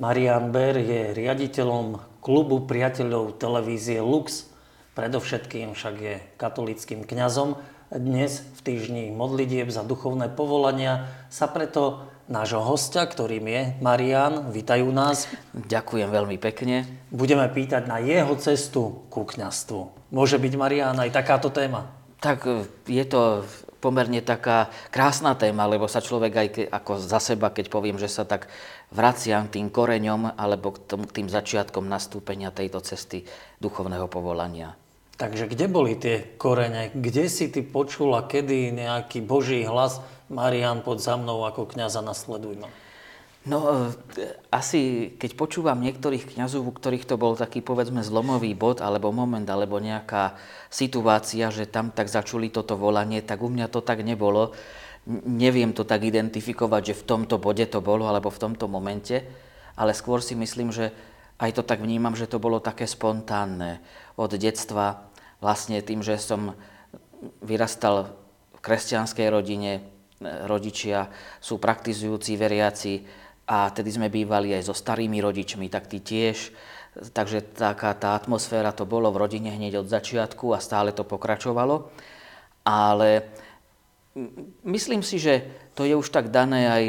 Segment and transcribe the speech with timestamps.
[0.00, 4.48] Marian Ber je riaditeľom klubu priateľov televízie Lux.
[4.96, 7.60] Predovšetkým však je katolickým kňazom.
[7.92, 14.88] Dnes v týždni modlitieb za duchovné povolania sa preto nášho hostia, ktorým je Marian, vítajú
[14.88, 15.28] nás.
[15.52, 16.88] Ďakujem veľmi pekne.
[17.12, 20.08] Budeme pýtať na jeho cestu ku kňastvu.
[20.08, 21.92] Môže byť Marian aj takáto téma?
[22.24, 23.44] Tak e, je to
[23.82, 28.06] pomerne taká krásna téma, lebo sa človek aj ke, ako za seba, keď poviem, že
[28.06, 28.46] sa tak
[28.94, 33.26] vraciam tým koreňom alebo k tým, začiatkom nastúpenia tejto cesty
[33.58, 34.78] duchovného povolania.
[35.18, 36.94] Takže kde boli tie korene?
[36.94, 39.98] Kde si ty počula, kedy nejaký Boží hlas
[40.30, 42.70] Marian, pod za mnou ako kniaza nasleduj ma?
[42.70, 42.91] No,
[43.42, 43.90] e,
[44.54, 49.42] asi keď počúvam niektorých kňazov, u ktorých to bol taký, povedzme, zlomový bod, alebo moment,
[49.50, 50.38] alebo nejaká
[50.70, 54.54] situácia, že tam tak začuli toto volanie, tak u mňa to tak nebolo.
[55.10, 59.26] Neviem to tak identifikovať, že v tomto bode to bolo, alebo v tomto momente,
[59.74, 60.94] ale skôr si myslím, že
[61.42, 63.82] aj to tak vnímam, že to bolo také spontánne.
[64.14, 65.10] Od detstva,
[65.42, 66.54] vlastne tým, že som
[67.42, 68.14] vyrastal
[68.54, 71.10] v kresťanskej rodine, e, rodičia
[71.42, 76.54] sú praktizujúci veriaci, a tedy sme bývali aj so starými rodičmi, tak tí tiež.
[76.92, 81.88] Takže taká tá atmosféra to bolo v rodine hneď od začiatku a stále to pokračovalo.
[82.62, 83.26] Ale
[84.62, 86.84] myslím si, že to je už tak dané aj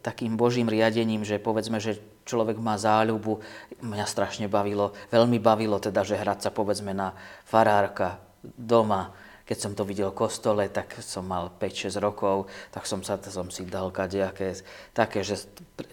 [0.00, 3.42] takým božím riadením, že povedzme, že človek má záľubu.
[3.82, 7.10] Mňa strašne bavilo, veľmi bavilo teda, že hrať sa povedzme na
[7.42, 9.10] farárka doma,
[9.42, 13.50] keď som to videl v kostole, tak som mal 5-6 rokov, tak som, sa, som
[13.50, 14.54] si dal kadejaké
[14.94, 15.44] také, že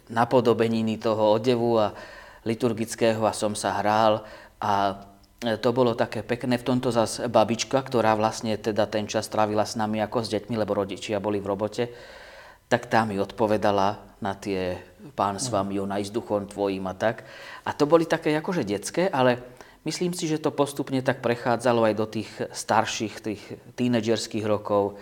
[0.10, 1.94] napodobeniny toho odevu a
[2.46, 4.24] liturgického a som sa hral
[4.62, 5.04] a
[5.40, 6.60] to bolo také pekné.
[6.60, 10.56] V tomto zase babička, ktorá vlastne teda ten čas trávila s nami ako s deťmi,
[10.60, 11.84] lebo rodičia boli v robote,
[12.68, 14.78] tak tá mi odpovedala na tie
[15.16, 17.24] pán s vami, ona s duchom tvojim a tak.
[17.64, 21.94] A to boli také akože detské, ale Myslím si, že to postupne tak prechádzalo aj
[21.96, 23.42] do tých starších, tých
[23.80, 25.00] tínedžerských rokov,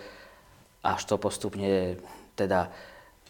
[0.86, 1.98] až to postupne
[2.38, 2.70] teda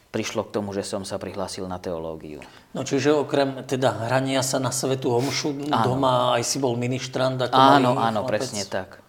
[0.08, 2.40] prišlo k tomu, že som sa prihlásil na teológiu.
[2.72, 5.84] No čiže okrem teda hrania sa na svetu omšu áno.
[5.84, 8.40] doma aj si bol ministrant ako Áno, áno, chlapec.
[8.40, 9.00] presne tak.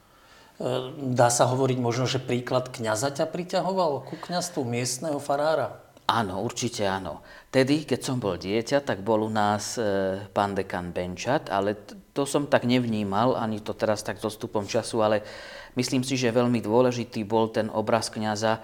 [0.60, 5.80] E, dá sa hovoriť možno, že príklad kňaza ťa priťahoval ku kňastvu miestneho farára?
[6.10, 7.22] Áno, určite áno.
[7.54, 11.78] Tedy, keď som bol dieťa, tak bol u nás e, pán dekan Benčat, ale
[12.18, 15.22] to som tak nevnímal, ani to teraz tak so stupom času, ale
[15.78, 18.58] myslím si, že veľmi dôležitý bol ten obraz kniaza,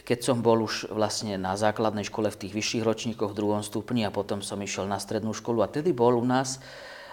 [0.00, 4.08] keď som bol už vlastne na základnej škole v tých vyšších ročníkoch v druhom stupni
[4.08, 6.56] a potom som išiel na strednú školu a tedy bol u nás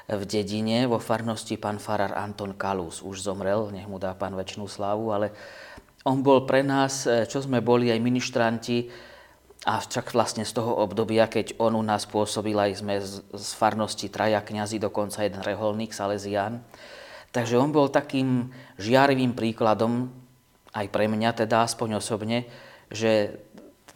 [0.07, 3.03] v dedine vo farnosti pán farár Anton Kalus.
[3.03, 5.36] Už zomrel, nech mu dá pán väčšinu slávu, ale
[6.07, 8.86] on bol pre nás, čo sme boli aj ministranti,
[9.65, 13.49] a však vlastne z toho obdobia, keď on u nás pôsobil, aj sme z, z
[13.57, 16.61] farnosti traja kňazi, dokonca jeden reholník, Salesián.
[17.33, 20.13] Takže on bol takým žiarivým príkladom,
[20.69, 22.45] aj pre mňa teda, aspoň osobne,
[22.93, 23.41] že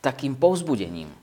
[0.01, 1.13] takým povzbudením.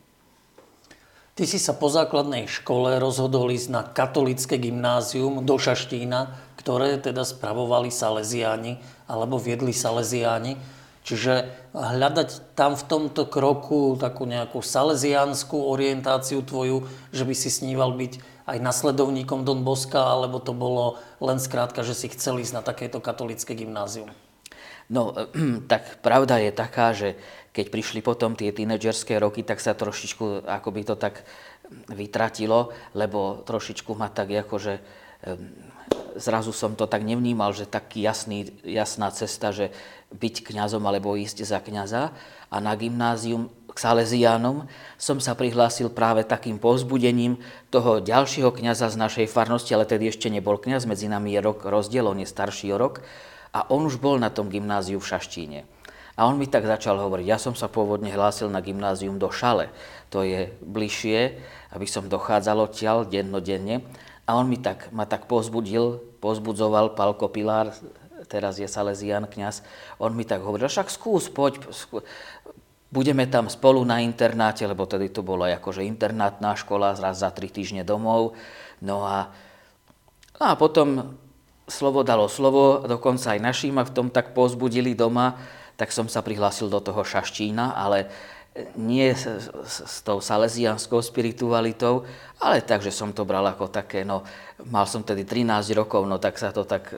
[1.36, 7.28] Ty si sa po základnej škole rozhodol ísť na katolické gymnázium do Šaštína, ktoré teda
[7.28, 10.56] spravovali Salesiáni, alebo viedli Salesiáni.
[11.06, 16.83] Čiže hľadať tam v tomto kroku takú nejakú salesianskú orientáciu tvoju,
[17.15, 18.19] že by si sníval byť
[18.50, 22.99] aj nasledovníkom Don Boska, alebo to bolo len skrátka, že si chcel ísť na takéto
[22.99, 24.11] katolické gymnázium?
[24.91, 25.15] No,
[25.71, 27.15] tak pravda je taká, že
[27.55, 31.23] keď prišli potom tie tínedžerské roky, tak sa trošičku, ako by to tak
[31.87, 34.83] vytratilo, lebo trošičku ma tak akože
[36.16, 39.72] zrazu som to tak nevnímal, že taký jasný, jasná cesta, že
[40.10, 42.12] byť kňazom alebo ísť za kňaza.
[42.47, 44.65] A na gymnázium k Salesiánom
[44.97, 47.37] som sa prihlásil práve takým povzbudením
[47.69, 51.69] toho ďalšieho kňaza z našej farnosti, ale tedy ešte nebol kňaz, medzi nami je rok
[51.69, 53.05] rozdiel, on je starší o rok.
[53.53, 55.75] A on už bol na tom gymnáziu v Šaštíne.
[56.16, 59.69] A on mi tak začal hovoriť, ja som sa pôvodne hlásil na gymnázium do Šale,
[60.09, 61.37] to je bližšie,
[61.77, 63.85] aby som dochádzal odtiaľ dennodenne.
[64.25, 67.70] A on mi tak, ma tak pozbudil, pozbudzoval Palko Pilár,
[68.26, 69.62] teraz je Salesian kňaz,
[70.00, 72.02] on mi tak hovoril, však skús, poď, skús.
[72.90, 77.52] budeme tam spolu na internáte, lebo tedy to bola akože internátna škola, raz za tri
[77.52, 78.35] týždne domov.
[78.81, 79.31] No a,
[80.40, 81.14] a potom
[81.69, 85.38] slovo dalo slovo, dokonca aj našim ma v tom tak pozbudili doma,
[85.76, 88.08] tak som sa prihlásil do toho Šaštína, ale
[88.76, 92.08] nie s, s, s tou salesianskou spiritualitou,
[92.40, 94.25] ale takže som to bral ako také, no
[94.73, 96.96] mal som tedy 13 rokov, no tak sa to tak e,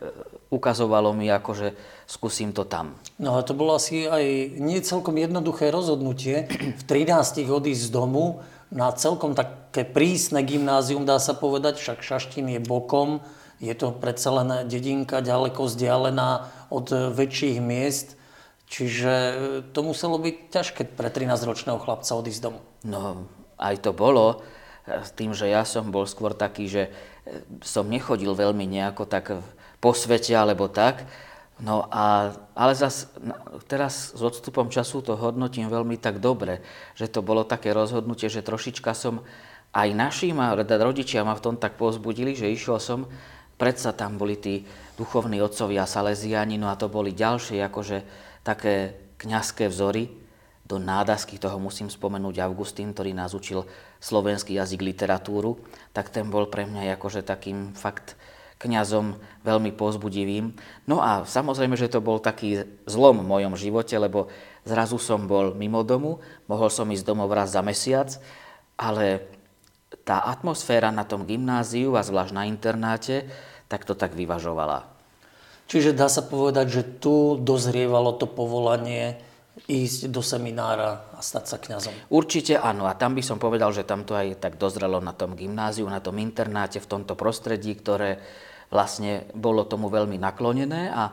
[0.55, 1.69] ukazovalo mi ako, že
[2.07, 2.95] skúsim to tam.
[3.19, 6.47] No a to bolo asi aj nie celkom jednoduché rozhodnutie
[6.79, 8.39] v 13 odísť z domu,
[8.69, 13.25] na celkom také prísne gymnázium, dá sa povedať, však Šaštín je bokom,
[13.59, 18.18] je to predsa len dedinka ďaleko vzdialená od väčších miest,
[18.69, 19.13] čiže
[19.73, 22.63] to muselo byť ťažké pre 13-ročného chlapca odísť domov.
[22.85, 23.27] No,
[23.59, 24.45] aj to bolo,
[24.89, 26.83] s tým, že ja som bol skôr taký, že
[27.61, 29.41] som nechodil veľmi nejako tak
[29.83, 31.05] po svete alebo tak,
[31.59, 33.11] No a, ale zas,
[33.67, 36.63] teraz s odstupom času to hodnotím veľmi tak dobre,
[36.95, 39.27] že to bolo také rozhodnutie, že trošička som
[39.75, 43.11] aj našim a rodičia ma v tom tak pozbudili, že išiel som,
[43.59, 44.63] predsa tam boli tí
[44.95, 48.07] duchovní otcovia Salesiani, no a to boli ďalšie akože
[48.49, 50.09] také kňazské vzory,
[50.69, 53.65] do nádasky toho musím spomenúť Augustín, ktorý nás učil
[54.05, 55.61] slovenský jazyk, literatúru,
[55.97, 58.21] tak ten bol pre mňa akože takým fakt
[58.61, 59.17] kňazom
[59.49, 60.53] veľmi pozbudivým.
[60.85, 64.29] No a samozrejme, že to bol taký zlom v mojom živote, lebo
[64.69, 68.13] zrazu som bol mimo domu, mohol som ísť domov raz za mesiac,
[68.77, 69.25] ale
[70.05, 73.25] tá atmosféra na tom gymnáziu a zvlášť na internáte,
[73.73, 74.98] tak to tak vyvažovala.
[75.69, 79.21] Čiže dá sa povedať, že tu dozrievalo to povolanie
[79.69, 81.93] ísť do seminára a stať sa kňazom?
[82.09, 82.89] Určite áno.
[82.89, 86.01] A tam by som povedal, že tam to aj tak dozrelo na tom gymnáziu, na
[86.01, 88.23] tom internáte, v tomto prostredí, ktoré
[88.73, 91.13] vlastne bolo tomu veľmi naklonené a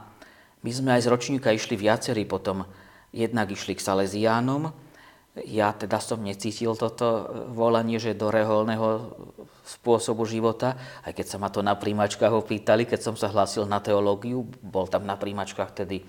[0.63, 2.63] my sme aj z ročníka išli viacerí potom,
[3.11, 4.71] jednak išli k Salesiánom,
[5.43, 9.11] ja teda som necítil toto volanie, že do reholného
[9.67, 13.83] spôsobu života, aj keď sa ma to na príjmačkách opýtali, keď som sa hlásil na
[13.83, 16.07] teológiu, bol tam na príjmačkách tedy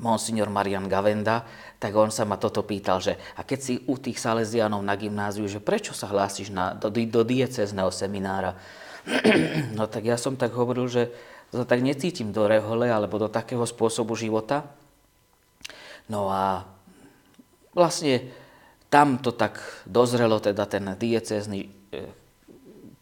[0.00, 1.44] monsignor Marian Gavenda,
[1.78, 5.44] tak on sa ma toto pýtal, že a keď si u tých Salesianov na gymnáziu,
[5.46, 8.56] že prečo sa hlásiš na, do, do diecezného seminára?
[9.76, 11.12] No tak ja som tak hovoril, že
[11.52, 14.64] to tak necítim do rehole alebo do takého spôsobu života.
[16.08, 16.64] No a
[17.76, 18.32] vlastne
[18.94, 19.58] tam to tak
[19.90, 21.68] dozrelo, teda ten diecézny e,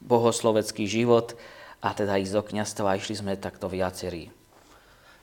[0.00, 1.36] bohoslovecký život
[1.84, 4.32] a teda ísť do kniastva a išli sme takto viacerí.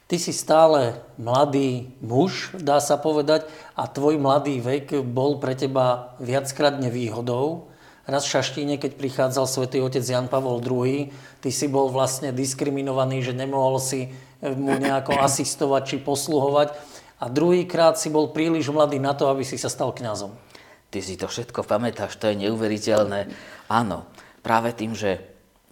[0.05, 6.13] Ty si stále mladý muž, dá sa povedať, a tvoj mladý vek bol pre teba
[6.21, 7.69] viackrát nevýhodou
[8.09, 13.21] raz v Šaštíne, keď prichádzal svätý otec Jan Pavol II, ty si bol vlastne diskriminovaný,
[13.21, 16.73] že nemohol si eh, mu nejako asistovať či posluhovať.
[17.19, 20.48] A druhýkrát si bol príliš mladý na to, aby si sa stal kňazom.
[20.89, 23.29] Ty si to všetko pamätáš, to je neuveriteľné.
[23.69, 24.09] Áno,
[24.41, 25.21] práve tým, že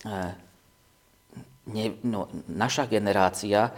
[0.05, 0.17] e,
[1.73, 3.73] ne, no, naša generácia,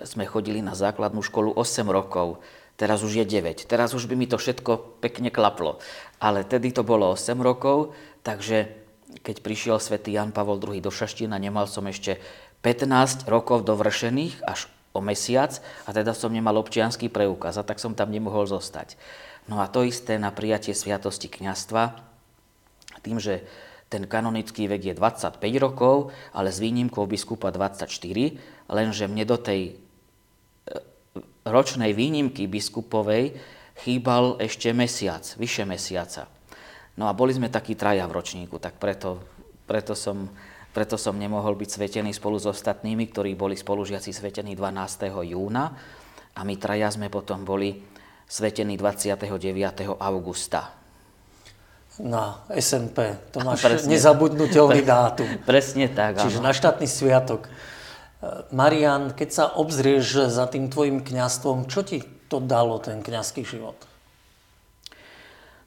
[0.00, 2.40] sme chodili na základnú školu 8 rokov,
[2.80, 3.68] teraz už je 9.
[3.68, 5.78] Teraz už by mi to všetko pekne klaplo.
[6.18, 7.92] Ale tedy to bolo 8 rokov,
[8.24, 8.72] takže
[9.20, 12.16] keď prišiel svätý Jan Pavol II do Šaštína, nemal som ešte
[12.64, 15.58] 15 rokov dovršených, až o mesiac,
[15.88, 18.96] a teda som nemal občianský preukaz, a tak som tam nemohol zostať.
[19.48, 22.12] No a to isté na prijatie sviatosti kňastva,
[23.02, 23.42] tým, že
[23.90, 27.90] ten kanonický vek je 25 rokov, ale s výnimkou biskupa 24,
[28.72, 29.76] lenže mne do tej
[31.42, 33.36] ročnej výnimky biskupovej
[33.82, 36.30] chýbal ešte mesiac, vyše mesiaca.
[36.94, 39.20] No a boli sme takí traja v ročníku, tak preto,
[39.66, 40.30] preto, som,
[40.72, 45.12] preto som nemohol byť svetený spolu s ostatnými, ktorí boli spolužiaci svetení 12.
[45.28, 45.76] júna
[46.32, 47.76] a my traja sme potom boli
[48.24, 49.20] svetení 29.
[50.00, 50.72] augusta.
[52.00, 53.92] Na SNP, to máš Presne.
[53.92, 55.28] nezabudnutelný dátum.
[55.50, 56.48] Presne tak, Čiže áno.
[56.48, 57.52] na štátny sviatok.
[58.54, 62.00] Marian, keď sa obzrieš za tým tvojim kňastvom, čo ti
[62.32, 63.76] to dalo, ten kňazský život?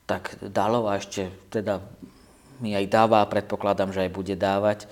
[0.09, 1.83] Tak dalo a ešte teda
[2.59, 4.87] mi aj dáva a predpokladám, že aj bude dávať, e,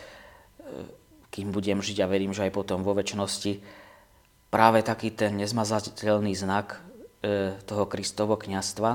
[1.30, 3.60] kým budem žiť a verím, že aj potom vo väčšnosti,
[4.54, 6.78] práve taký ten nezmazateľný znak
[7.24, 8.92] e, toho Kristovo kňastva.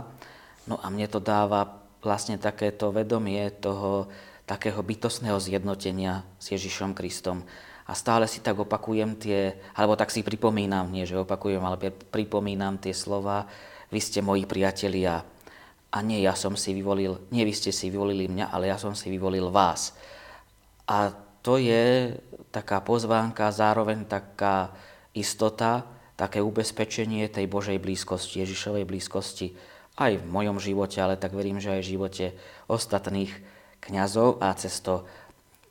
[0.71, 4.07] No a mne to dáva vlastne takéto vedomie toho
[4.49, 7.45] takého bytostného zjednotenia s Ježišom Kristom.
[7.89, 12.77] A stále si tak opakujem tie, alebo tak si pripomínam, nie že opakujem, ale pripomínam
[12.81, 13.49] tie slova,
[13.89, 15.25] vy ste moji priatelia
[15.89, 18.93] a nie ja som si vyvolil, nie vy ste si vyvolili mňa, ale ja som
[18.93, 19.97] si vyvolil vás.
[20.85, 22.17] A to je
[22.53, 24.73] taká pozvánka, zároveň taká
[25.17, 29.55] istota, také ubezpečenie tej Božej blízkosti, Ježišovej blízkosti
[29.99, 32.27] aj v mojom živote, ale tak verím, že aj v živote
[32.71, 33.33] ostatných
[33.83, 35.07] kňazov a cez to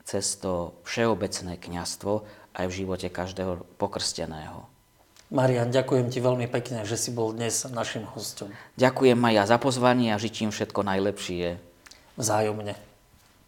[0.07, 2.23] cez to všeobecné kňastvo
[2.55, 4.63] aj v živote každého pokrsteného.
[5.27, 8.47] Marian, ďakujem ti veľmi pekne, že si bol dnes našim hostom.
[8.79, 11.59] Ďakujem aj ja za pozvanie a žičím všetko najlepšie.
[12.15, 12.86] Vzájomne.